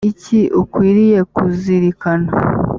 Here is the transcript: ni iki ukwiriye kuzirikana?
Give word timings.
ni 0.03 0.07
iki 0.11 0.39
ukwiriye 0.61 1.19
kuzirikana? 1.33 2.29